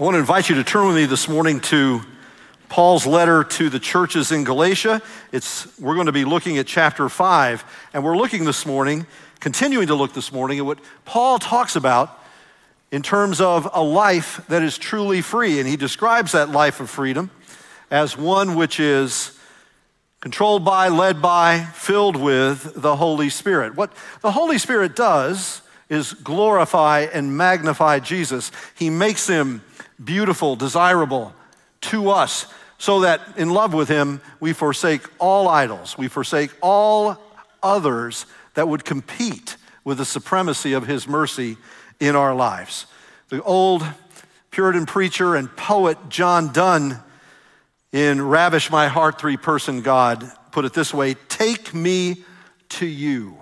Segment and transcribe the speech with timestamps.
[0.00, 2.00] I want to invite you to turn with me this morning to
[2.70, 5.02] Paul's letter to the churches in Galatia.
[5.30, 9.06] It's, we're going to be looking at chapter 5, and we're looking this morning,
[9.40, 12.18] continuing to look this morning, at what Paul talks about
[12.90, 15.58] in terms of a life that is truly free.
[15.58, 17.30] And he describes that life of freedom
[17.90, 19.38] as one which is
[20.20, 23.76] controlled by, led by, filled with the Holy Spirit.
[23.76, 23.92] What
[24.22, 25.60] the Holy Spirit does
[25.90, 28.50] is glorify and magnify Jesus.
[28.74, 29.60] He makes him
[30.02, 31.34] beautiful, desirable
[31.82, 32.46] to us,
[32.78, 37.18] so that in love with Him, we forsake all idols, we forsake all
[37.62, 41.56] others that would compete with the supremacy of His mercy
[41.98, 42.86] in our lives.
[43.28, 43.84] The old
[44.50, 46.98] Puritan preacher and poet John Donne
[47.92, 52.24] in Ravish My Heart, Three Person God put it this way Take me
[52.70, 53.36] to you,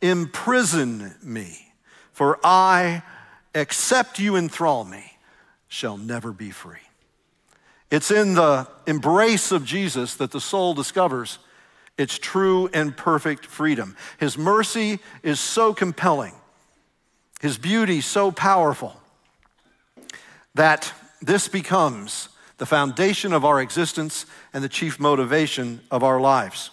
[0.00, 1.72] imprison me,
[2.12, 3.02] for I,
[3.54, 5.17] except you enthrall me,
[5.68, 6.78] shall never be free.
[7.90, 11.38] It's in the embrace of Jesus that the soul discovers
[11.96, 13.96] its true and perfect freedom.
[14.18, 16.34] His mercy is so compelling,
[17.40, 19.00] His beauty so powerful,
[20.54, 26.70] that this becomes the foundation of our existence and the chief motivation of our lives.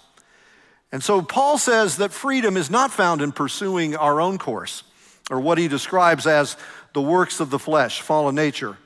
[0.92, 4.84] And so Paul says that freedom is not found in pursuing our own course
[5.30, 6.58] or what he describes as
[6.94, 8.78] the works of the flesh, fallen nature,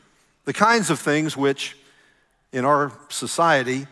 [0.50, 1.78] the kinds of things which
[2.52, 3.86] in our society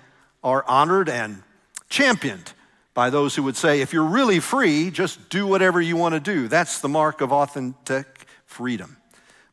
[0.44, 1.44] are honored and
[1.88, 2.52] championed
[2.96, 6.20] by those who would say, if you're really free, just do whatever you want to
[6.20, 6.48] do.
[6.48, 8.98] That's the mark of authentic freedom.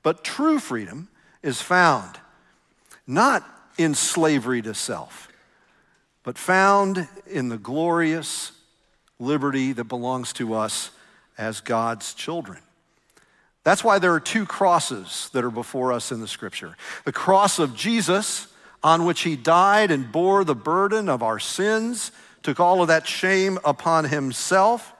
[0.02, 1.08] But true freedom
[1.42, 2.18] is found
[3.06, 3.44] not
[3.76, 5.28] in slavery to self,
[6.22, 8.52] but found in the glorious
[9.18, 10.90] liberty that belongs to us
[11.36, 12.62] as God's children.
[13.64, 17.58] That's why there are two crosses that are before us in the scripture the cross
[17.58, 18.46] of Jesus,
[18.82, 23.08] on which he died and bore the burden of our sins, took all of that
[23.08, 24.92] shame upon himself,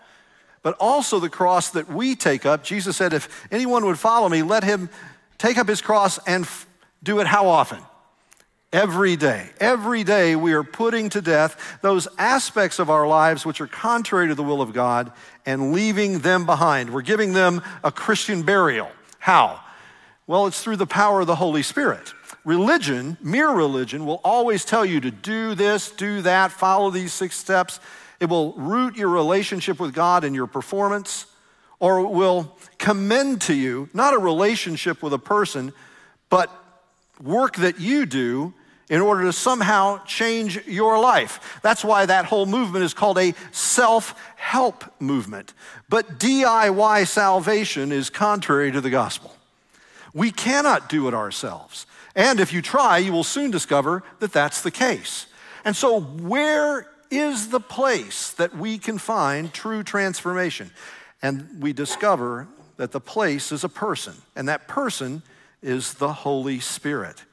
[0.62, 2.64] but also the cross that we take up.
[2.64, 4.88] Jesus said, If anyone would follow me, let him
[5.36, 6.66] take up his cross and f-
[7.02, 7.80] do it how often?
[8.74, 9.50] Every day.
[9.60, 14.26] Every day we are putting to death those aspects of our lives which are contrary
[14.26, 15.12] to the will of God
[15.46, 16.90] and leaving them behind.
[16.90, 18.90] We're giving them a Christian burial.
[19.20, 19.60] How?
[20.26, 22.12] Well, it's through the power of the Holy Spirit.
[22.44, 27.36] Religion, mere religion, will always tell you to do this, do that, follow these six
[27.36, 27.78] steps.
[28.18, 31.26] It will root your relationship with God in your performance,
[31.78, 35.72] or it will commend to you not a relationship with a person,
[36.28, 36.50] but
[37.22, 38.52] work that you do
[38.88, 41.58] in order to somehow change your life.
[41.62, 45.54] That's why that whole movement is called a self help movement.
[45.88, 49.34] But DIY salvation is contrary to the gospel.
[50.12, 51.86] We cannot do it ourselves.
[52.14, 55.26] And if you try, you will soon discover that that's the case.
[55.64, 60.70] And so, where is the place that we can find true transformation?
[61.22, 62.46] And we discover
[62.76, 65.22] that the place is a person, and that person
[65.62, 67.24] is the Holy Spirit.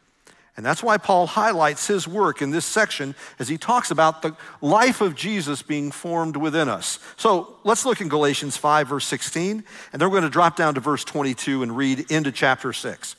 [0.58, 4.36] And that's why Paul highlights his work in this section as he talks about the
[4.60, 7.00] life of Jesus being formed within us.
[7.16, 9.64] So let's look in Galatians 5, verse 16,
[9.94, 13.16] and then we're going to drop down to verse 22 and read into chapter 6.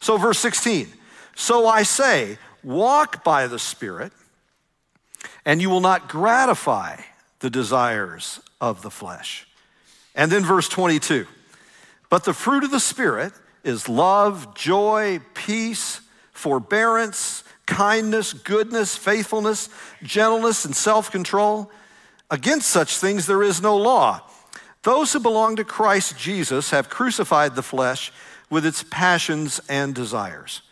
[0.00, 0.92] So, verse 16
[1.34, 4.12] So I say, walk by the Spirit,
[5.46, 7.00] and you will not gratify
[7.40, 9.48] the desires of the flesh.
[10.14, 11.26] And then verse 22
[12.10, 13.32] But the fruit of the Spirit
[13.64, 16.02] is love, joy, peace
[16.36, 19.68] forbearance, kindness, goodness, faithfulness,
[20.02, 21.70] gentleness, and self control.
[22.30, 24.20] Against such things there is no law.
[24.82, 28.12] Those who belong to Christ Jesus have crucified the flesh
[28.50, 30.62] with its passions and desires.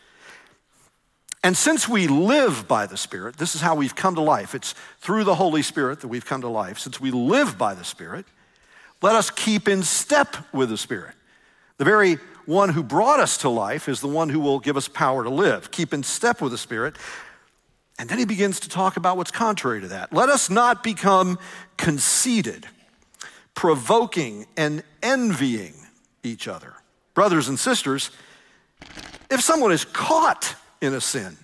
[1.43, 4.55] And since we live by the Spirit, this is how we've come to life.
[4.55, 6.79] It's through the Holy Spirit that we've come to life.
[6.79, 8.25] Since we live by the Spirit,
[9.03, 11.15] let us keep in step with the Spirit.
[11.77, 14.89] The very one who brought us to life is the one who will give us
[14.89, 15.71] power to live.
[15.71, 16.97] Keep in step with the Spirit.
[17.99, 20.13] And then he begins to talk about what's contrary to that.
[20.13, 21.39] Let us not become
[21.77, 22.67] conceited,
[23.55, 25.75] provoking, and envying
[26.23, 26.75] each other.
[27.15, 28.11] Brothers and sisters,
[29.31, 31.37] if someone is caught in a sin,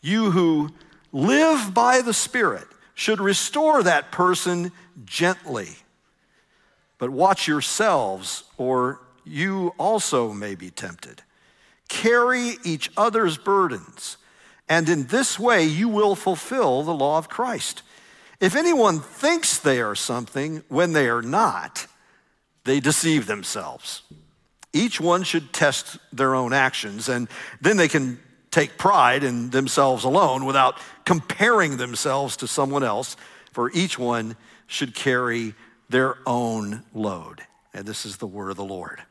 [0.00, 0.70] you who
[1.12, 4.72] live by the Spirit should restore that person
[5.04, 5.68] gently.
[6.98, 11.22] But watch yourselves, or you also may be tempted.
[11.88, 14.16] Carry each other's burdens,
[14.68, 17.82] and in this way you will fulfill the law of Christ.
[18.40, 21.86] If anyone thinks they are something when they are not,
[22.64, 24.02] they deceive themselves.
[24.76, 27.28] each one should test their own actions, and
[27.60, 28.20] then they can
[28.50, 33.16] take pride in themselves alone without comparing themselves to someone else,
[33.52, 34.36] for each one
[34.66, 35.54] should carry
[35.88, 37.42] their own load.
[37.72, 39.02] And this is the word of the Lord.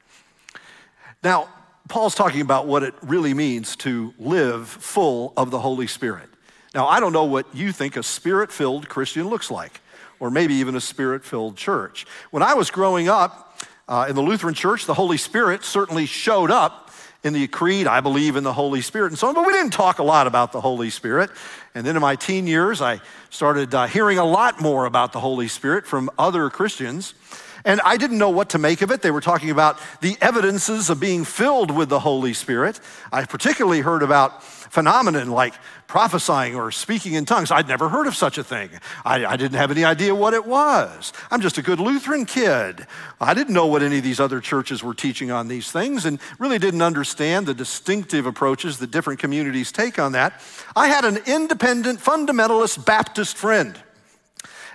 [1.26, 1.50] Now,
[1.90, 6.30] Paul's talking about what it really means to live full of the Holy Spirit.
[6.76, 9.82] Now, I don't know what you think a spirit filled Christian looks like,
[10.20, 12.06] or maybe even a spirit filled church.
[12.30, 16.52] When I was growing up uh, in the Lutheran church, the Holy Spirit certainly showed
[16.52, 16.92] up
[17.24, 19.74] in the creed, I believe in the Holy Spirit and so on, but we didn't
[19.74, 21.32] talk a lot about the Holy Spirit.
[21.74, 23.02] And then in my teen years, I
[23.32, 27.16] started uh, hearing a lot more about the Holy Spirit from other Christians.
[27.66, 29.02] And I didn't know what to make of it.
[29.02, 32.80] They were talking about the evidences of being filled with the Holy Spirit.
[33.12, 35.56] I particularly heard about phenomenon like
[35.88, 37.50] prophesying or speaking in tongues.
[37.50, 38.70] I'd never heard of such a thing.
[39.04, 41.14] I, I, didn't have any idea what it was.
[41.32, 42.86] I'm just a good Lutheran kid.
[43.20, 46.20] I didn't know what any of these other churches were teaching on these things and
[46.38, 50.42] really didn't understand the distinctive approaches that different communities take on that.
[50.76, 53.80] I had an independent fundamentalist Baptist friend.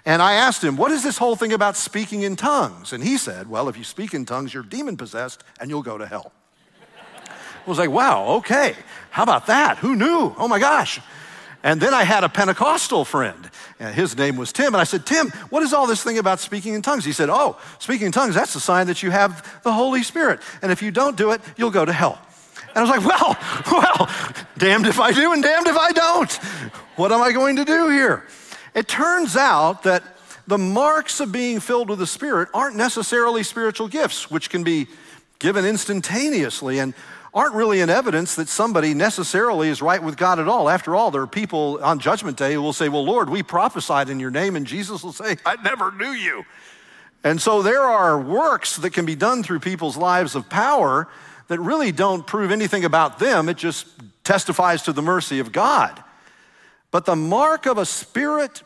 [0.04, 2.92] And I asked him, What is this whole thing about speaking in tongues?
[2.92, 5.98] And he said, Well, if you speak in tongues, you're demon possessed and you'll go
[5.98, 6.32] to hell.
[7.26, 8.74] I was like, Wow, okay.
[9.10, 9.78] How about that?
[9.78, 10.34] Who knew?
[10.38, 11.00] Oh my gosh.
[11.62, 14.68] And then I had a Pentecostal friend, and his name was Tim.
[14.68, 17.04] And I said, Tim, what is all this thing about speaking in tongues?
[17.04, 20.40] He said, Oh, speaking in tongues, that's a sign that you have the Holy Spirit.
[20.62, 22.18] And if you don't do it, you'll go to hell.
[22.74, 23.36] And I was like, Well,
[23.70, 24.10] well,
[24.56, 26.32] damned if I do and damned if I don't.
[26.96, 28.24] What am I going to do here?
[28.74, 30.02] It turns out that
[30.46, 34.88] the marks of being filled with the Spirit aren't necessarily spiritual gifts, which can be
[35.38, 36.78] given instantaneously.
[36.78, 36.94] And
[37.32, 40.68] aren't really an evidence that somebody necessarily is right with God at all.
[40.68, 44.08] After all, there are people on Judgment Day who will say, Well, Lord, we prophesied
[44.08, 46.44] in your name, and Jesus will say, I never knew you.
[47.22, 51.06] And so there are works that can be done through people's lives of power
[51.48, 53.86] that really don't prove anything about them, it just
[54.22, 56.02] testifies to the mercy of God.
[56.90, 58.62] But the mark of a spirit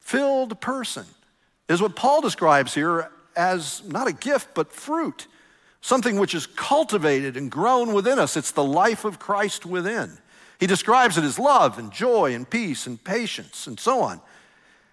[0.00, 1.06] filled person
[1.68, 5.26] is what Paul describes here as not a gift, but fruit
[5.82, 8.36] something which is cultivated and grown within us.
[8.36, 10.16] It's the life of Christ within.
[10.58, 14.20] He describes it as love and joy and peace and patience and so on.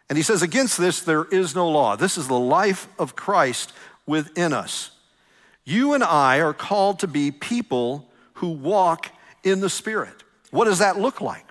[0.09, 1.95] And he says, Against this, there is no law.
[1.95, 3.71] This is the life of Christ
[4.07, 4.89] within us.
[5.63, 9.11] You and I are called to be people who walk
[9.43, 10.23] in the Spirit.
[10.49, 11.45] What does that look like?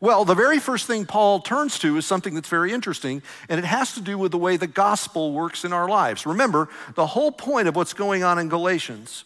[0.00, 3.64] Well, the very first thing Paul turns to is something that's very interesting, and it
[3.64, 6.24] has to do with the way the gospel works in our lives.
[6.24, 9.24] Remember, the whole point of what's going on in Galatians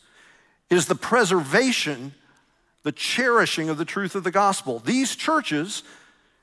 [0.70, 2.14] is the preservation,
[2.84, 4.78] the cherishing of the truth of the gospel.
[4.78, 5.82] These churches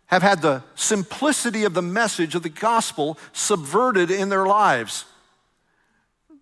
[0.07, 5.05] have had the simplicity of the message of the gospel subverted in their lives.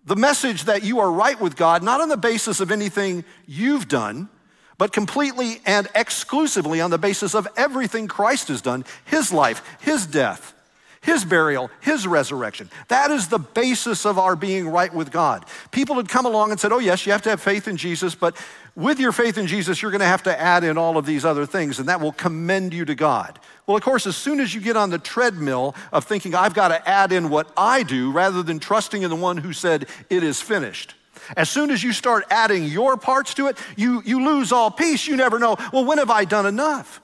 [0.04, 3.88] The message that you are right with God, not on the basis of anything you've
[3.88, 4.28] done
[4.78, 10.06] but completely and exclusively on the basis of everything Christ has done his life, his
[10.06, 10.54] death,
[11.00, 12.70] his burial, his resurrection.
[12.88, 15.44] That is the basis of our being right with God.
[15.70, 18.14] People had come along and said, Oh, yes, you have to have faith in Jesus,
[18.14, 18.36] but
[18.74, 21.24] with your faith in Jesus, you're going to have to add in all of these
[21.24, 23.38] other things, and that will commend you to God.
[23.66, 26.68] Well, of course, as soon as you get on the treadmill of thinking, I've got
[26.68, 30.22] to add in what I do rather than trusting in the one who said, It
[30.22, 30.94] is finished,
[31.36, 35.06] as soon as you start adding your parts to it, you, you lose all peace.
[35.06, 37.00] You never know, well, when have I done enough?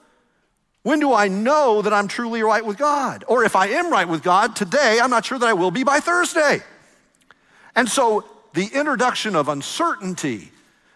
[0.82, 3.24] When do I know that I'm truly right with God?
[3.26, 5.82] Or if I am right with God today, I'm not sure that I will be
[5.82, 6.62] by Thursday.
[7.74, 10.52] And so the introduction of uncertainty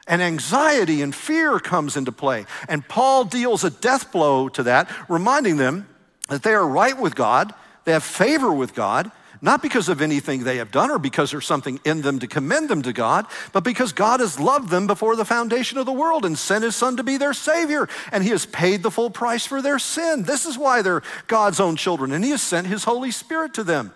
[0.07, 2.47] and anxiety and fear comes into play.
[2.69, 5.89] And Paul deals a death blow to that, reminding them
[6.29, 7.53] that they are right with God,
[7.85, 11.47] they have favor with God, not because of anything they have done or because there's
[11.47, 15.17] something in them to commend them to God, but because God has loved them before
[15.17, 17.89] the foundation of the world and sent his son to be their savior.
[18.11, 20.25] And he has paid the full price for their sin.
[20.25, 22.13] This is why they're God's own children.
[22.13, 23.93] And he has sent his Holy Spirit to them,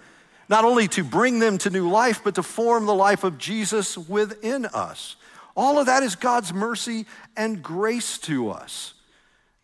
[0.49, 3.99] not only to bring them to new life, but to form the life of Jesus
[3.99, 5.17] within us.
[5.57, 7.07] All of that is God's mercy
[7.37, 8.95] and grace to us.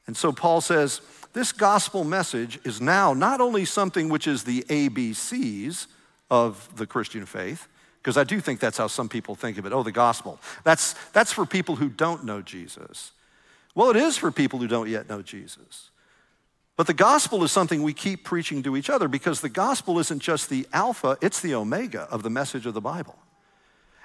[0.06, 1.00] And so Paul says,
[1.38, 5.87] this gospel message is now not only something which is the ABCs
[6.33, 7.68] of the Christian faith,
[8.02, 9.73] because I do think that's how some people think of it.
[9.73, 10.40] Oh, the gospel.
[10.64, 13.12] That's, that's for people who don't know Jesus.
[13.76, 15.90] Well, it is for people who don't yet know Jesus.
[16.76, 20.21] But the gospel is something we keep preaching to each other because the gospel isn't
[20.21, 23.16] just the alpha, it's the omega of the message of the Bible.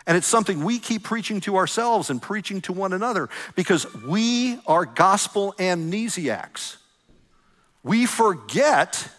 [0.05, 4.59] And it's something we keep preaching to ourselves and preaching to one another because we
[4.67, 6.77] are gospel amnesiacs
[7.83, 9.09] we forget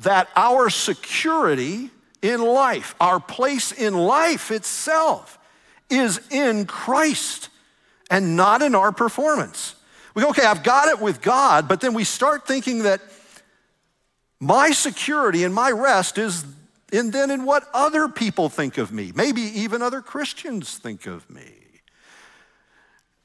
[0.00, 1.90] that our security
[2.22, 5.38] in life, our place in life itself,
[5.88, 7.48] is in Christ
[8.10, 9.74] and not in our performance.
[10.14, 13.00] We go, okay, I've got it with God, but then we start thinking that
[14.40, 16.44] my security and my rest is
[16.92, 21.28] in then in what other people think of me, maybe even other Christians think of
[21.30, 21.52] me.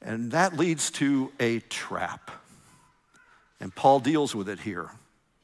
[0.00, 2.30] And that leads to a trap.
[3.60, 4.90] And Paul deals with it here.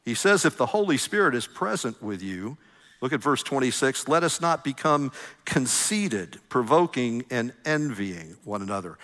[0.04, 2.56] He says, if the Holy Spirit is present with you,
[3.00, 5.12] look at verse 26, let us not become
[5.44, 8.98] conceited, provoking, and envying one another.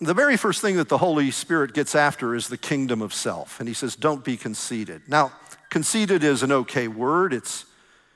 [0.00, 3.58] The very first thing that the Holy Spirit gets after is the kingdom of self.
[3.58, 5.02] And he says, don't be conceited.
[5.08, 5.32] Now,
[5.70, 7.64] conceited is an okay word, it's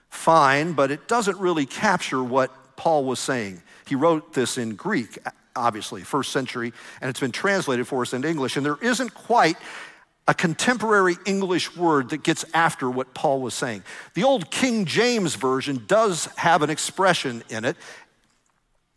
[0.09, 3.63] fine, but it doesn't really capture what Paul was saying.
[3.87, 5.19] He wrote this in Greek,
[5.57, 8.57] obviously, first century, and it's been translated for us into English.
[8.57, 9.57] And there isn't quite
[10.29, 13.83] a contemporary English word that gets after what Paul was saying.
[14.15, 17.77] The old King James Version does have an expression in it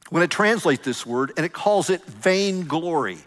[0.09, 3.17] when it translates this word, and it calls it vainglory.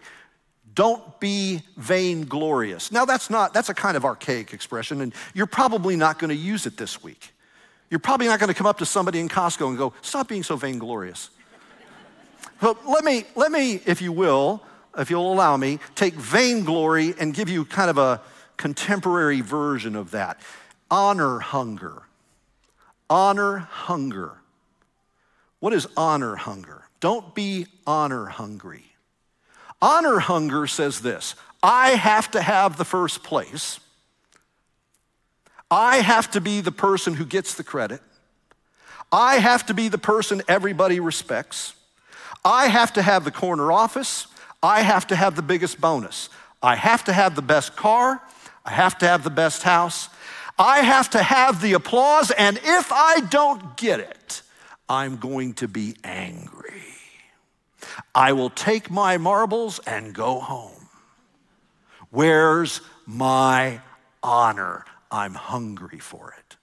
[0.73, 2.89] Don't be vainglorious.
[2.89, 6.35] Now, that's not, that's a kind of archaic expression, and you're probably not going to
[6.35, 7.33] use it this week.
[7.89, 10.43] You're probably not going to come up to somebody in Costco and go, stop being
[10.43, 11.31] so vainglorious.
[12.61, 14.61] But let me, let me, if you will,
[14.97, 18.21] if you'll allow me, take vainglory and give you kind of a
[18.57, 20.39] contemporary version of that.
[20.91, 22.03] Honor hunger.
[23.09, 24.33] Honor hunger.
[25.59, 26.83] What is honor hunger?
[26.99, 28.85] Don't be honor hungry.
[29.81, 33.79] Honor hunger says this I have to have the first place.
[35.71, 38.01] I have to be the person who gets the credit.
[39.11, 41.73] I have to be the person everybody respects.
[42.43, 44.27] I have to have the corner office.
[44.61, 46.29] I have to have the biggest bonus.
[46.61, 48.21] I have to have the best car.
[48.65, 50.09] I have to have the best house.
[50.57, 52.31] I have to have the applause.
[52.31, 54.41] And if I don't get it,
[54.89, 56.83] I'm going to be angry.
[58.13, 60.89] I will take my marbles and go home.
[62.09, 63.81] Where's my
[64.21, 64.85] honor?
[65.11, 66.57] I'm hungry for it.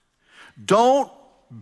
[0.63, 1.11] Don't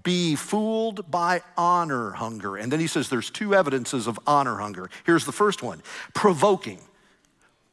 [0.04, 2.58] be fooled by honor hunger.
[2.58, 4.90] And then he says there's two evidences of honor hunger.
[5.06, 5.82] Here's the first one
[6.14, 6.80] provoking.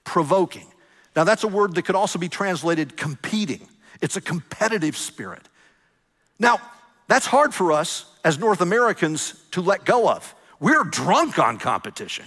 [0.05, 0.67] Provoking.
[1.15, 3.69] Now, that's a word that could also be translated competing,
[4.01, 5.49] it's a competitive spirit.
[6.39, 6.59] Now,
[7.09, 10.35] that's hard for us as North Americans to let go of.
[10.61, 12.25] We're drunk on competition.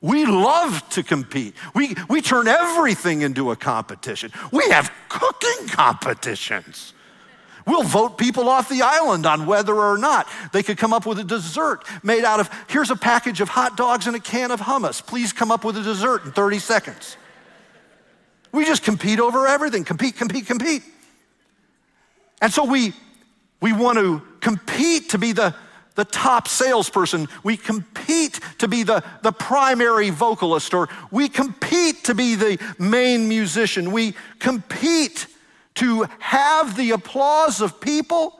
[0.00, 1.54] We love to compete.
[1.74, 4.30] We, we turn everything into a competition.
[4.52, 6.92] We have cooking competitions.
[7.66, 11.18] We'll vote people off the island on whether or not they could come up with
[11.18, 14.60] a dessert made out of here's a package of hot dogs and a can of
[14.60, 15.04] hummus.
[15.04, 17.16] Please come up with a dessert in 30 seconds.
[18.52, 20.82] We just compete over everything compete, compete, compete.
[22.40, 22.92] And so we,
[23.60, 25.54] we want to compete to be the,
[25.96, 27.26] the top salesperson.
[27.42, 33.28] We compete to be the, the primary vocalist, or we compete to be the main
[33.28, 33.90] musician.
[33.90, 35.26] We compete
[35.76, 38.38] to have the applause of people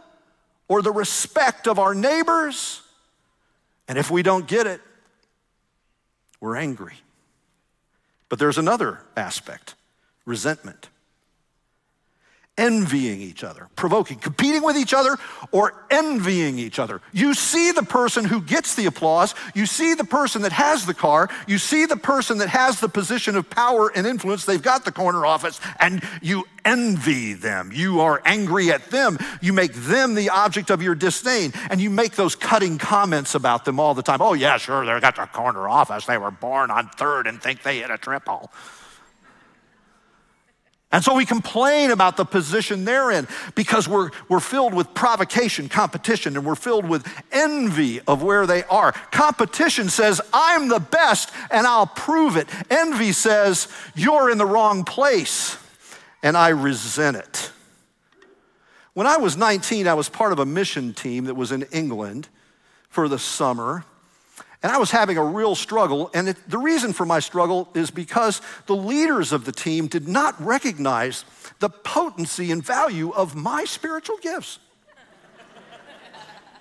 [0.69, 2.83] or the respect of our neighbors.
[3.89, 4.81] And if we don't get it,
[6.41, 6.95] we're angry.
[8.29, 9.75] But there's another aspect
[10.25, 10.89] resentment
[12.59, 15.17] envying each other, provoking, competing with each other,
[15.53, 17.01] or envying each other.
[17.13, 20.95] You see the person who gets the applause, you see the person that has the
[20.95, 24.85] car, you see the person that has the position of power and influence, they've got
[24.85, 27.71] the corner office, and you envy them.
[27.73, 29.19] You are angry at them.
[29.41, 33.65] You make them the object of your disdain, and you make those cutting comments about
[33.65, 34.21] them all the time.
[34.21, 36.07] Oh, yeah, sure, they've got the corner office.
[36.07, 38.51] They were born on third and think they hit a triple.
[40.93, 45.69] And so we complain about the position they're in because we're, we're filled with provocation,
[45.69, 48.93] competition, and we're filled with envy of where they are.
[49.11, 52.49] Competition says, I'm the best and I'll prove it.
[52.71, 55.59] Envy says, you're in the wrong place
[56.23, 57.51] and I resent it.
[58.95, 62.29] When I was 19, I was part of a mission team that was in England
[62.89, 63.85] for the summer.
[64.63, 66.11] And I was having a real struggle.
[66.15, 70.09] And it, the reason for my struggle is because the leaders of the team did
[70.09, 71.25] not recognize
[71.59, 74.59] the potency and value of my spiritual gifts.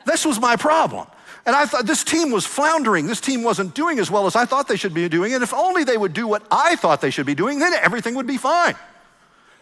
[0.06, 1.08] this was my problem.
[1.46, 3.06] And I thought this team was floundering.
[3.06, 5.34] This team wasn't doing as well as I thought they should be doing.
[5.34, 8.16] And if only they would do what I thought they should be doing, then everything
[8.16, 8.76] would be fine.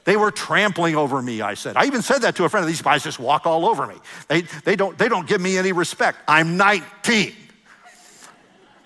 [0.06, 1.78] They were trampling over me, I said.
[1.78, 2.68] I even said that to a friend.
[2.68, 3.96] These guys just walk all over me.
[4.28, 6.20] They, they, don't, they don't give me any respect.
[6.28, 7.34] I'm 19.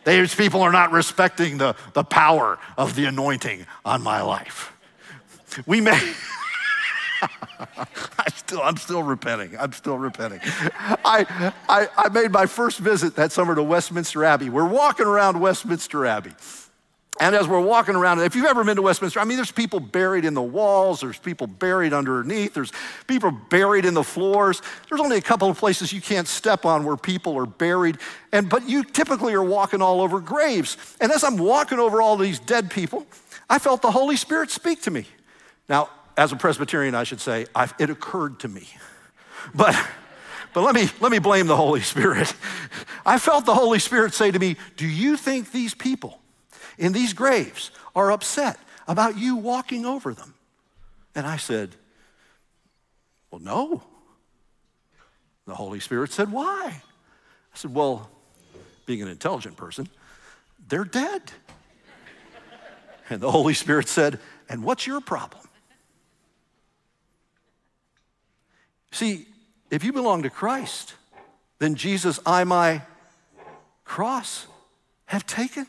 [0.08, 4.72] These people are not respecting the, the power of the anointing on my life.
[5.66, 6.14] We may.
[7.60, 9.58] I still, I'm still repenting.
[9.60, 10.40] I'm still repenting.
[11.04, 14.50] I, I, I made my first visit that summer to Westminster Abbey.
[14.50, 16.32] We're walking around Westminster Abbey.
[17.20, 19.80] And as we're walking around, if you've ever been to Westminster, I mean, there's people
[19.80, 22.72] buried in the walls, there's people buried underneath, there's
[23.08, 24.62] people buried in the floors.
[24.88, 27.98] There's only a couple of places you can't step on where people are buried.
[28.32, 30.78] And but you typically are walking all over graves.
[31.02, 33.08] And as I'm walking over all these dead people,
[33.50, 35.06] I felt the Holy Spirit speak to me.
[35.68, 38.68] Now, as a Presbyterian, I should say, I've, it occurred to me.
[39.56, 39.76] But,
[40.54, 42.34] but let, me, let me blame the Holy Spirit.
[43.06, 46.20] I felt the Holy Spirit say to me, Do you think these people
[46.78, 50.34] in these graves are upset about you walking over them?
[51.16, 51.76] And I said,
[53.32, 53.84] Well, no.
[55.46, 56.66] The Holy Spirit said, Why?
[56.68, 58.10] I said, Well,
[58.86, 59.90] being an intelligent person,
[60.68, 61.22] they're dead.
[63.10, 64.20] And the Holy Spirit said,
[64.50, 65.44] And what's your problem?
[68.92, 69.28] See,
[69.70, 70.94] if you belong to Christ,
[71.60, 72.82] then Jesus, I my
[73.84, 74.48] cross
[75.06, 75.68] have taken.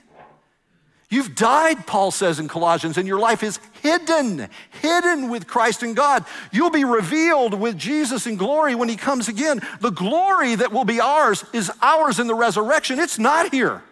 [1.10, 4.48] You've died, Paul says in Colossians, and your life is hidden,
[4.82, 6.24] hidden with Christ in God.
[6.52, 9.62] You'll be revealed with Jesus in glory when he comes again.
[9.80, 12.98] The glory that will be ours is ours in the resurrection.
[12.98, 13.82] It's not here.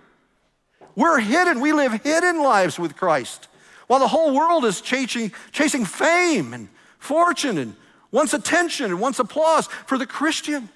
[0.94, 1.60] We're hidden.
[1.60, 3.48] We live hidden lives with Christ.
[3.86, 6.68] While the whole world is chasing, chasing fame and
[6.98, 7.76] fortune and
[8.10, 10.68] wants attention and wants applause for the Christian.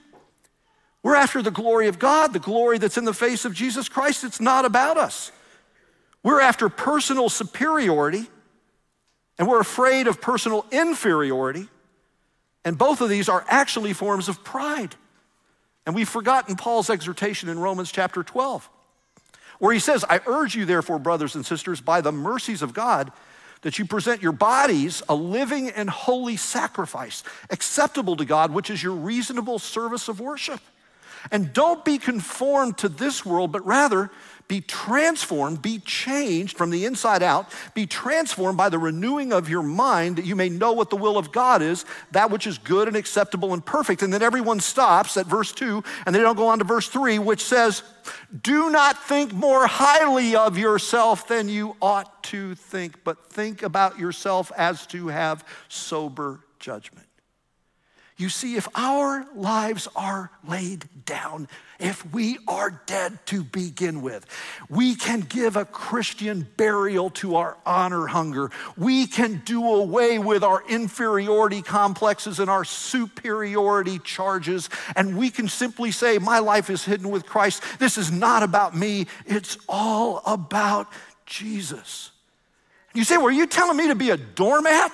[1.02, 4.24] We're after the glory of God, the glory that's in the face of Jesus Christ.
[4.24, 5.32] It's not about us.
[6.22, 8.26] We're after personal superiority,
[9.38, 11.68] and we're afraid of personal inferiority.
[12.64, 14.94] And both of these are actually forms of pride.
[15.86, 18.68] And we've forgotten Paul's exhortation in Romans chapter 12
[19.60, 23.12] where he says, I urge you, therefore, brothers and sisters, by the mercies of God,
[23.60, 28.82] that you present your bodies a living and holy sacrifice, acceptable to God, which is
[28.82, 30.60] your reasonable service of worship.
[31.30, 34.10] And don't be conformed to this world, but rather
[34.50, 39.62] be transformed, be changed from the inside out, be transformed by the renewing of your
[39.62, 42.88] mind that you may know what the will of God is, that which is good
[42.88, 44.02] and acceptable and perfect.
[44.02, 47.20] And then everyone stops at verse 2 and they don't go on to verse 3,
[47.20, 47.84] which says,
[48.42, 54.00] Do not think more highly of yourself than you ought to think, but think about
[54.00, 57.06] yourself as to have sober judgment.
[58.16, 61.46] You see, if our lives are laid down,
[61.80, 64.26] if we are dead to begin with,
[64.68, 68.50] we can give a Christian burial to our honor hunger.
[68.76, 75.48] We can do away with our inferiority complexes and our superiority charges, and we can
[75.48, 77.62] simply say, My life is hidden with Christ.
[77.78, 80.88] This is not about me, it's all about
[81.26, 82.10] Jesus.
[82.94, 84.92] You say, Well, are you telling me to be a doormat?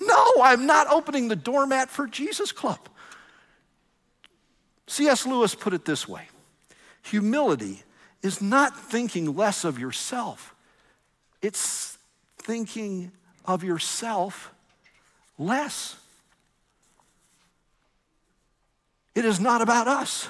[0.00, 2.88] No, I'm not opening the doormat for Jesus Club.
[4.86, 5.26] C.S.
[5.26, 6.28] Lewis put it this way
[7.02, 7.82] humility
[8.22, 10.54] is not thinking less of yourself,
[11.42, 11.98] it's
[12.38, 13.12] thinking
[13.44, 14.52] of yourself
[15.38, 15.96] less.
[19.14, 20.28] It is not about us.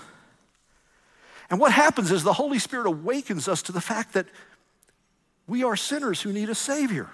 [1.51, 4.27] And what happens is the Holy Spirit awakens us to the fact that
[5.47, 7.09] we are sinners who need a Savior.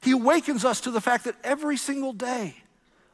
[0.00, 2.56] He awakens us to the fact that every single day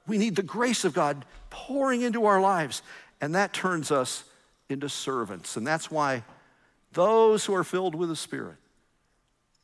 [0.06, 2.82] we need the grace of God pouring into our lives,
[3.20, 4.24] and that turns us
[4.68, 5.56] into servants.
[5.56, 6.24] And that's why
[6.92, 8.56] those who are filled with the Spirit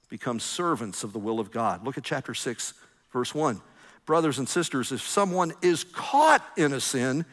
[0.09, 1.85] become servants of the will of God.
[1.85, 2.75] Look at chapter 6,
[3.13, 3.61] verse 1.
[4.07, 7.25] Brothers and sisters, if someone is caught in a sin,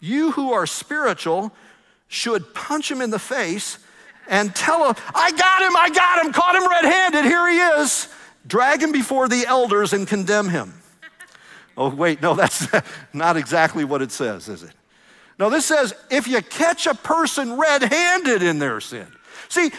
[0.00, 1.52] you who are spiritual
[2.08, 3.78] should punch him in the face
[4.28, 7.58] and tell him, I got him, I got him, caught him red handed, here he
[7.58, 8.08] is
[8.46, 10.74] drag him before the elders and condemn him.
[11.76, 12.68] Oh, wait, no, that's
[13.12, 14.72] not exactly what it says, is it?
[15.38, 19.06] No, this says if you catch a person red handed in their sin.
[19.48, 19.70] See,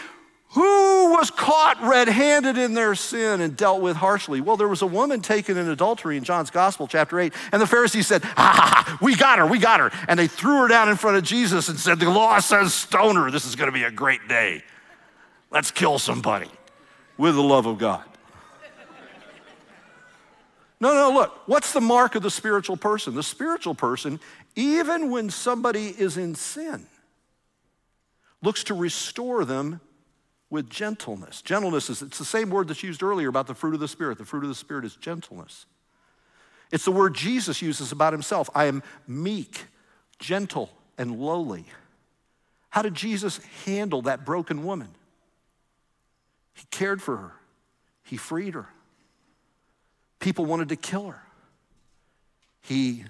[0.50, 4.40] who was caught red handed in their sin and dealt with harshly?
[4.40, 7.66] Well, there was a woman taken in adultery in John's Gospel, chapter 8, and the
[7.66, 9.90] Pharisees said, Ah, we got her, we got her.
[10.08, 13.16] And they threw her down in front of Jesus and said, The law says stone
[13.16, 13.30] her.
[13.30, 14.62] This is going to be a great day.
[15.50, 16.48] Let's kill somebody
[17.18, 18.04] with the love of God.
[20.80, 23.14] No, no, look, what's the mark of the spiritual person?
[23.14, 24.20] The spiritual person,
[24.56, 26.86] even when somebody is in sin,
[28.42, 29.80] looks to restore them
[30.48, 31.42] with gentleness.
[31.42, 34.18] Gentleness is it's the same word that's used earlier about the fruit of the Spirit.
[34.18, 35.66] The fruit of the Spirit is gentleness.
[36.72, 38.48] It's the word Jesus uses about himself.
[38.54, 39.64] I am meek,
[40.18, 41.66] gentle, and lowly.
[42.70, 44.88] How did Jesus handle that broken woman?
[46.54, 47.32] He cared for her,
[48.02, 48.68] he freed her.
[50.18, 51.22] People wanted to kill her.
[52.62, 53.04] he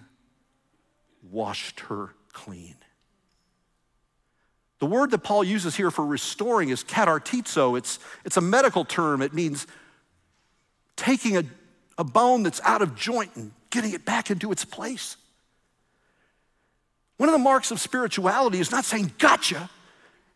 [1.31, 2.77] washed her clean.
[4.79, 7.79] The word that Paul uses here for restoring is katartizo.
[7.79, 9.23] It's, it's a medical term.
[9.23, 9.67] It means
[10.97, 11.45] taking a,
[11.97, 15.17] a bone that's out of joint and getting it back into its place.
[17.17, 19.71] One of the marks of spirituality is not saying, gotcha.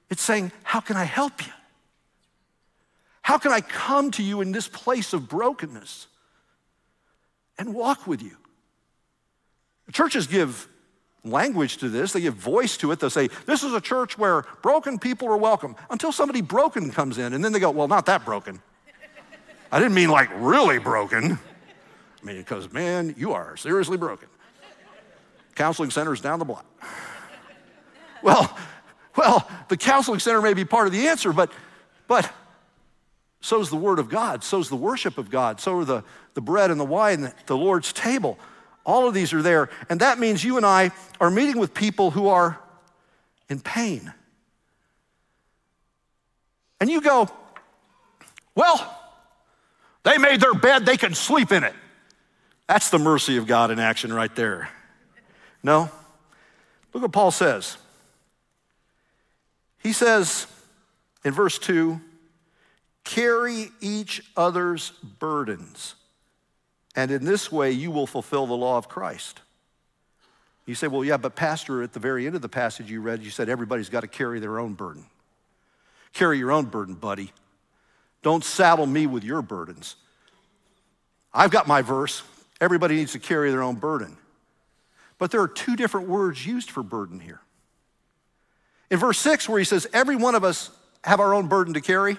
[0.08, 1.52] It's saying, how can I help you?
[3.20, 6.06] How can I come to you in this place of brokenness
[7.58, 8.36] and walk with you?
[9.92, 10.68] Churches give
[11.24, 13.00] language to this, they give voice to it.
[13.00, 17.18] They'll say, This is a church where broken people are welcome until somebody broken comes
[17.18, 17.32] in.
[17.32, 18.60] And then they go, Well, not that broken.
[19.72, 21.38] I didn't mean like really broken.
[22.22, 24.28] I mean, because, man, you are seriously broken.
[25.54, 26.66] Counseling center's down the block.
[28.22, 28.54] Well,
[29.16, 31.50] well, the counseling center may be part of the answer, but,
[32.06, 32.30] but
[33.40, 36.04] so's the Word of God, so's the worship of God, so are the,
[36.34, 38.38] the bread and the wine, the Lord's table.
[38.84, 39.68] All of these are there.
[39.88, 40.90] And that means you and I
[41.20, 42.58] are meeting with people who are
[43.48, 44.12] in pain.
[46.80, 47.28] And you go,
[48.54, 48.96] well,
[50.02, 51.74] they made their bed, they can sleep in it.
[52.66, 54.70] That's the mercy of God in action right there.
[55.62, 55.90] No?
[56.92, 57.76] Look what Paul says.
[59.78, 60.46] He says
[61.24, 62.00] in verse 2
[63.04, 65.94] carry each other's burdens
[66.96, 69.40] and in this way, you will fulfill the law of Christ.
[70.66, 73.22] You say, well, yeah, but Pastor, at the very end of the passage you read,
[73.22, 75.04] you said everybody's got to carry their own burden.
[76.12, 77.32] Carry your own burden, buddy.
[78.22, 79.96] Don't saddle me with your burdens.
[81.32, 82.22] I've got my verse.
[82.60, 84.16] Everybody needs to carry their own burden.
[85.18, 87.40] But there are two different words used for burden here.
[88.90, 90.70] In verse 6, where he says, Every one of us
[91.04, 92.18] have our own burden to carry,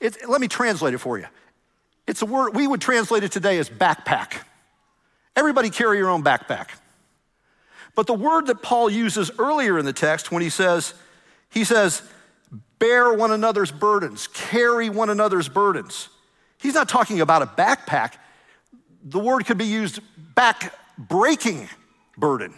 [0.00, 1.26] it, let me translate it for you.
[2.06, 4.42] It's a word, we would translate it today as backpack.
[5.36, 6.68] Everybody carry your own backpack.
[7.94, 10.94] But the word that Paul uses earlier in the text when he says,
[11.50, 12.02] he says,
[12.78, 16.08] bear one another's burdens, carry one another's burdens.
[16.58, 18.14] He's not talking about a backpack.
[19.04, 20.00] The word could be used
[20.34, 21.68] back breaking
[22.16, 22.54] burden.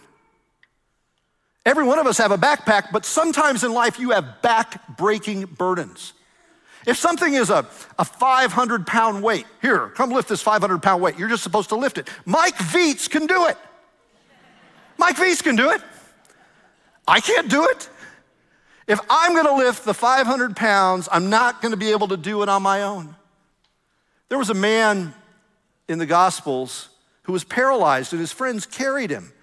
[1.65, 5.45] Every one of us have a backpack, but sometimes in life you have back breaking
[5.45, 6.13] burdens.
[6.87, 7.67] If something is a,
[7.99, 11.19] a 500 pound weight, here, come lift this 500 pound weight.
[11.19, 12.07] You're just supposed to lift it.
[12.25, 13.57] Mike Viets can do it.
[14.97, 15.81] Mike Viets can do it.
[17.05, 17.89] I can't do it.
[18.87, 22.47] If I'm gonna lift the 500 pounds, I'm not gonna be able to do it
[22.47, 23.17] on my own.
[24.29, 25.13] There was a man
[25.89, 26.87] in the Gospels
[27.23, 29.33] who was paralyzed, and his friends carried him.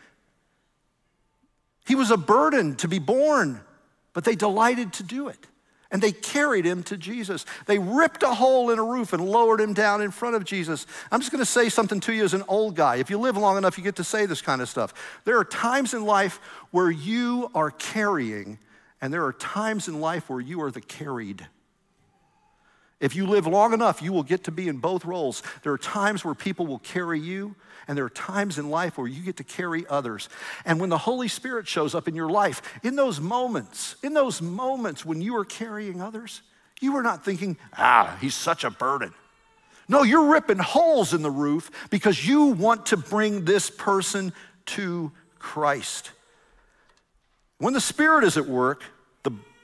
[1.86, 3.60] He was a burden to be born,
[4.14, 5.46] but they delighted to do it
[5.90, 7.44] and they carried him to Jesus.
[7.66, 10.86] They ripped a hole in a roof and lowered him down in front of Jesus.
[11.10, 12.96] I'm just gonna say something to you as an old guy.
[12.96, 14.94] If you live long enough, you get to say this kind of stuff.
[15.24, 18.58] There are times in life where you are carrying,
[19.00, 21.46] and there are times in life where you are the carried.
[23.04, 25.42] If you live long enough, you will get to be in both roles.
[25.62, 27.54] There are times where people will carry you,
[27.86, 30.30] and there are times in life where you get to carry others.
[30.64, 34.40] And when the Holy Spirit shows up in your life, in those moments, in those
[34.40, 36.40] moments when you are carrying others,
[36.80, 39.12] you are not thinking, ah, he's such a burden.
[39.86, 44.32] No, you're ripping holes in the roof because you want to bring this person
[44.64, 46.10] to Christ.
[47.58, 48.82] When the Spirit is at work,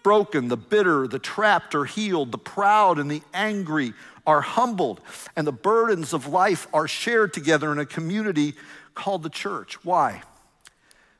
[0.03, 3.93] broken, the bitter, the trapped are healed, the proud and the angry
[4.27, 5.01] are humbled,
[5.37, 8.55] and the burdens of life are shared together in a community
[8.95, 9.85] called the church.
[9.85, 10.23] Why?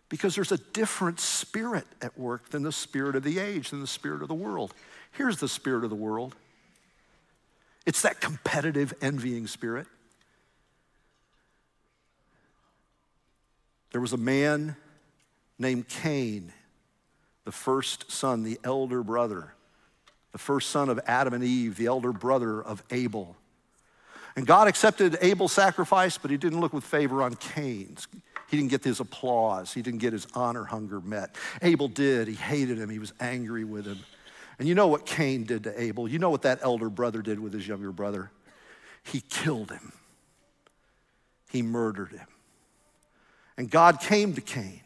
[0.09, 3.87] Because there's a different spirit at work than the spirit of the age, than the
[3.87, 4.75] spirit of the world.
[5.12, 6.35] Here's the spirit of the world
[7.87, 9.87] it's that competitive, envying spirit.
[13.93, 14.77] There was a man
[15.59, 16.53] named Cain,
[17.50, 19.54] the first son, the elder brother
[20.32, 23.36] the first son of Adam and Eve, the elder brother of Abel.
[24.36, 28.06] And God accepted Abel's sacrifice, but he didn't look with favor on Cain's.
[28.48, 31.36] He didn't get his applause, he didn't get his honor hunger met.
[31.62, 32.28] Abel did.
[32.28, 33.98] He hated him, he was angry with him.
[34.58, 36.06] And you know what Cain did to Abel?
[36.06, 38.30] You know what that elder brother did with his younger brother?
[39.02, 39.92] He killed him,
[41.50, 42.26] he murdered him.
[43.56, 44.80] And God came to Cain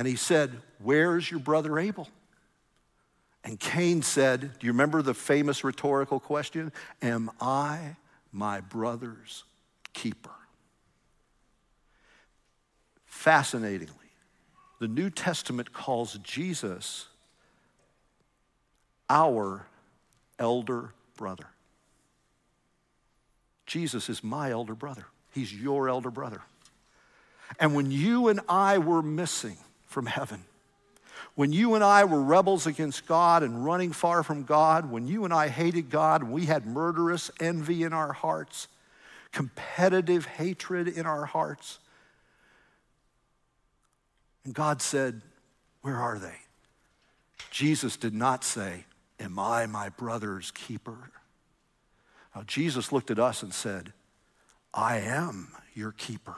[0.00, 2.08] and he said, Where's your brother Abel?
[3.44, 6.72] And Cain said, Do you remember the famous rhetorical question?
[7.02, 7.96] Am I
[8.32, 9.44] my brother's
[9.92, 10.30] keeper?
[13.04, 13.92] Fascinatingly,
[14.78, 17.04] the New Testament calls Jesus
[19.10, 19.66] our
[20.38, 21.48] elder brother.
[23.66, 25.04] Jesus is my elder brother.
[25.32, 26.40] He's your elder brother.
[27.58, 29.58] And when you and I were missing
[29.90, 30.44] from heaven,
[31.34, 35.24] when you and I were rebels against God and running far from God, when you
[35.24, 38.68] and I hated God, we had murderous envy in our hearts,
[39.32, 41.78] competitive hatred in our hearts,
[44.44, 45.20] and God said,
[45.82, 46.38] Where are they?
[47.50, 48.84] Jesus did not say,
[49.18, 51.10] Am I my brother's keeper?
[52.34, 53.92] Now, Jesus looked at us and said,
[54.72, 56.36] I am your keeper.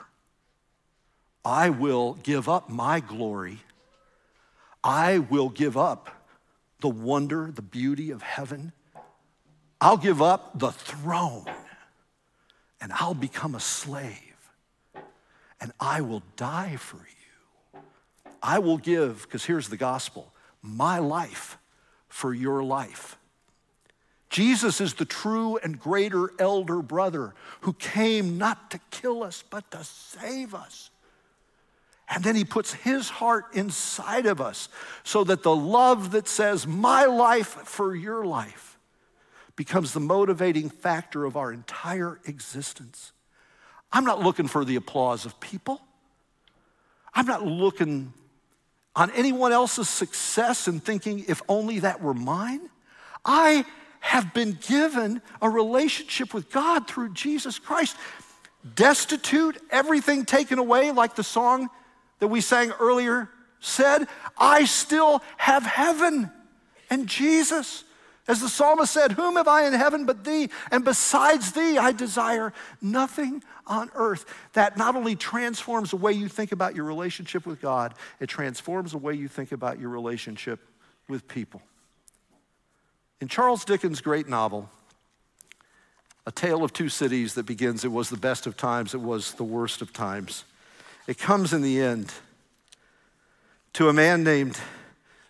[1.44, 3.59] I will give up my glory.
[4.85, 6.11] I will give up
[6.81, 8.72] the wonder, the beauty of heaven.
[9.81, 11.50] I'll give up the throne
[12.81, 14.33] and I'll become a slave
[15.61, 17.81] and I will die for you.
[18.42, 21.59] I will give, because here's the gospel my life
[22.09, 23.16] for your life.
[24.28, 29.70] Jesus is the true and greater elder brother who came not to kill us, but
[29.70, 30.90] to save us.
[32.14, 34.68] And then he puts his heart inside of us
[35.03, 38.72] so that the love that says, My life for your life,
[39.57, 43.12] becomes the motivating factor of our entire existence.
[43.92, 45.81] I'm not looking for the applause of people.
[47.14, 48.12] I'm not looking
[48.94, 52.68] on anyone else's success and thinking, if only that were mine.
[53.25, 53.64] I
[54.01, 57.96] have been given a relationship with God through Jesus Christ.
[58.75, 61.70] Destitute, everything taken away, like the song
[62.22, 64.06] that we sang earlier said,
[64.38, 66.30] I still have heaven
[66.88, 67.82] and Jesus.
[68.28, 70.48] As the psalmist said, Whom have I in heaven but thee?
[70.70, 74.24] And besides thee, I desire nothing on earth.
[74.52, 78.92] That not only transforms the way you think about your relationship with God, it transforms
[78.92, 80.61] the way you think about your relationship
[81.08, 81.61] with people.
[83.20, 84.70] In Charles Dickens' great novel,
[86.24, 89.35] A Tale of Two Cities, that begins, It was the best of times, it was
[89.35, 90.44] the worst of times,
[91.06, 92.12] it comes in the end
[93.74, 94.58] to a man named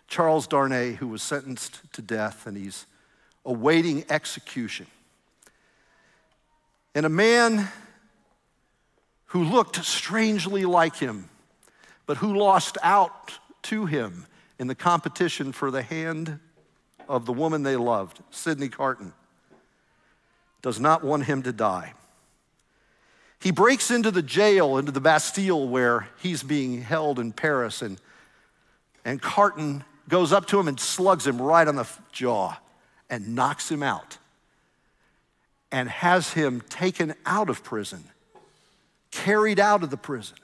[0.07, 2.85] Charles Darnay who was sentenced to death and he's
[3.45, 4.87] awaiting execution.
[6.95, 7.69] And a man
[9.27, 11.29] who looked strangely like him,
[12.05, 13.33] but who lost out
[13.63, 14.27] to him
[14.59, 16.39] in the competition for the hand
[17.09, 19.13] of the woman they loved, Sidney Carton,
[20.61, 21.93] does not want him to die.
[23.43, 27.99] He breaks into the jail, into the Bastille, where he's being held in Paris, and,
[29.03, 32.55] and Carton goes up to him and slugs him right on the jaw
[33.09, 34.17] and knocks him out
[35.73, 38.05] and has him taken out of prison,
[39.11, 40.37] carried out of the prison.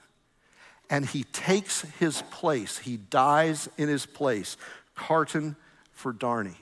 [0.89, 2.79] And he takes his place.
[2.79, 4.57] He dies in his place.
[4.95, 5.55] Carton
[5.93, 6.57] for Darnay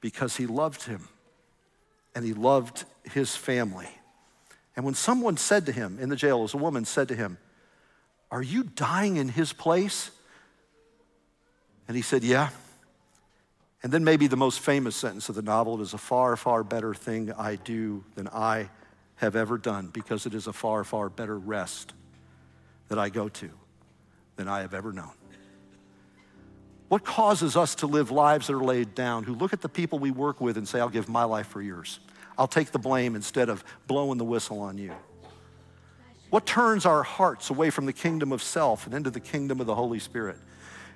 [0.00, 1.06] because he loved him
[2.16, 3.88] and he loved his family.
[4.76, 7.38] And when someone said to him in the jail, as a woman said to him,
[8.30, 10.10] Are you dying in his place?
[11.88, 12.50] And he said, Yeah.
[13.82, 16.64] And then maybe the most famous sentence of the novel it is a far, far
[16.64, 18.68] better thing I do than I
[19.16, 21.92] have ever done because it is a far, far better rest
[22.88, 23.50] that I go to
[24.36, 25.12] than I have ever known.
[26.88, 29.98] What causes us to live lives that are laid down, who look at the people
[29.98, 31.98] we work with and say, I'll give my life for yours?
[32.38, 34.92] I'll take the blame instead of blowing the whistle on you.
[36.30, 39.66] What turns our hearts away from the kingdom of self and into the kingdom of
[39.66, 40.36] the Holy Spirit?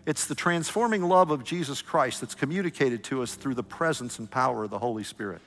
[0.06, 4.30] It's the transforming love of Jesus Christ that's communicated to us through the presence and
[4.30, 5.40] power of the Holy Spirit.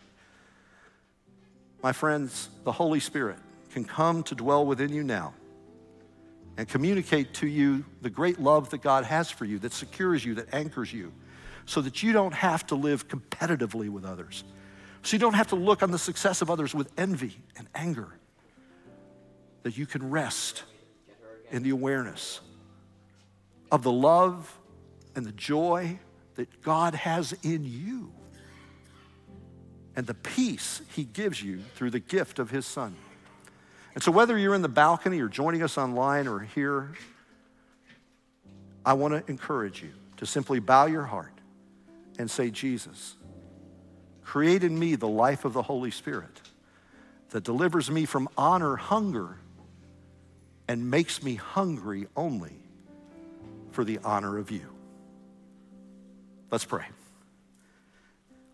[1.82, 3.38] My friends, the Holy Spirit
[3.71, 5.34] can come to dwell within you now
[6.56, 10.36] and communicate to you the great love that God has for you, that secures you,
[10.36, 11.12] that anchors you,
[11.65, 14.43] so that you don't have to live competitively with others.
[15.04, 18.08] So you don't have to look on the success of others with envy and anger.
[19.63, 20.63] That you can rest
[21.52, 22.39] in the awareness
[23.72, 24.58] of the love
[25.16, 26.00] and the joy
[26.36, 28.12] that God has in you
[29.96, 32.96] and the peace He gives you through the gift of His Son.
[33.94, 36.94] And so, whether you're in the balcony or joining us online or here,
[38.86, 41.34] I want to encourage you to simply bow your heart
[42.18, 43.16] and say, Jesus,
[44.23, 46.41] create in me the life of the Holy Spirit
[47.29, 49.38] that delivers me from honor hunger
[50.67, 52.53] and makes me hungry only
[53.71, 54.65] for the honor of you.
[56.51, 56.86] Let's pray.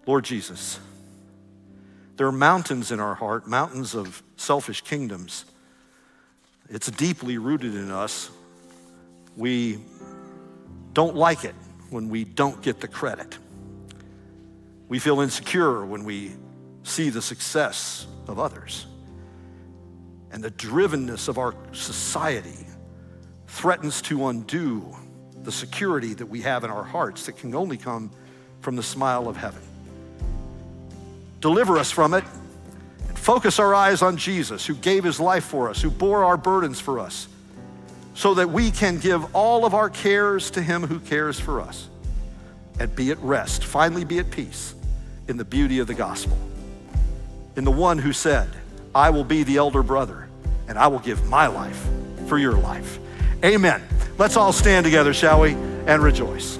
[0.05, 0.79] Lord Jesus,
[2.15, 5.45] there are mountains in our heart, mountains of selfish kingdoms.
[6.69, 8.29] It's deeply rooted in us.
[9.35, 9.79] We
[10.93, 11.55] don't like it
[11.89, 13.37] when we don't get the credit.
[14.89, 16.33] We feel insecure when we
[16.83, 18.87] see the success of others.
[20.31, 22.67] and the drivenness of our society
[23.47, 24.95] threatens to undo
[25.41, 28.11] the security that we have in our hearts that can only come
[28.61, 29.61] from the smile of heaven.
[31.41, 32.23] Deliver us from it
[33.07, 36.37] and focus our eyes on Jesus, who gave his life for us, who bore our
[36.37, 37.27] burdens for us,
[38.13, 41.89] so that we can give all of our cares to him who cares for us
[42.79, 44.75] and be at rest, finally be at peace
[45.29, 46.37] in the beauty of the gospel,
[47.55, 48.49] in the one who said,
[48.93, 50.27] I will be the elder brother
[50.67, 51.87] and I will give my life
[52.27, 52.99] for your life.
[53.43, 53.81] Amen.
[54.17, 55.51] Let's all stand together, shall we,
[55.85, 56.57] and rejoice.